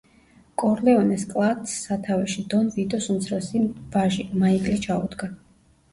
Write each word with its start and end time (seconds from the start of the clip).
კორლეონეს 0.61 1.25
კლანს 1.33 1.75
სათავეში 1.83 2.45
დონ 2.53 2.71
ვიტოს 2.77 3.11
უმცროსი 3.17 3.63
ვაჟი, 3.97 4.27
მაიკლი 4.45 4.81
ჩაუდგა. 4.87 5.35